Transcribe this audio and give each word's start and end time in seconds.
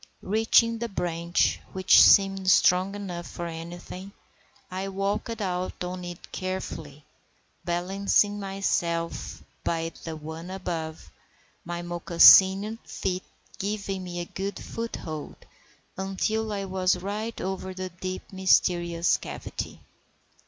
Reaching 0.23 0.79
the 0.79 0.89
branch, 0.89 1.59
which 1.73 2.01
seemed 2.01 2.49
strong 2.49 2.95
enough 2.95 3.27
for 3.27 3.45
anything, 3.45 4.13
I 4.71 4.87
walked 4.87 5.39
out 5.39 5.83
on 5.83 6.03
it 6.03 6.31
carefully, 6.31 7.05
balancing 7.65 8.39
myself 8.39 9.43
by 9.63 9.91
the 10.03 10.15
one 10.15 10.49
above, 10.49 11.11
my 11.63 11.83
moccasined 11.83 12.79
feet 12.83 13.21
giving 13.59 14.03
me 14.03 14.19
a 14.19 14.25
good 14.25 14.57
foothold, 14.57 15.35
until 15.95 16.51
I 16.51 16.65
was 16.65 16.97
right 16.97 17.39
over 17.39 17.71
the 17.71 17.89
deep, 17.89 18.23
mysterious 18.33 19.17
cavity. 19.17 19.81